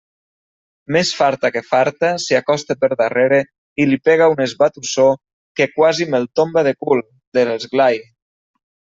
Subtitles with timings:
[0.95, 3.37] Més farta que farta, s'hi acosta per darrere
[3.85, 5.05] i li pega un esbatussó
[5.59, 7.03] que quasi me'l tomba de cul,
[7.39, 8.01] de l'esglai.